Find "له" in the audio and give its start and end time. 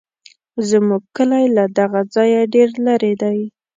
1.57-1.63